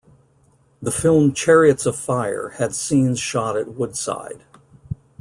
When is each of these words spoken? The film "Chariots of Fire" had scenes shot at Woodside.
The 0.81 0.89
film 0.91 1.31
"Chariots 1.31 1.85
of 1.85 1.95
Fire" 1.95 2.55
had 2.57 2.73
scenes 2.73 3.19
shot 3.19 3.55
at 3.55 3.75
Woodside. 3.75 4.43